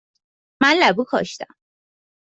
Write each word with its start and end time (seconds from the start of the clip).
من 0.63 0.77
لبو 0.81 1.03
کاشتم. 1.03 1.53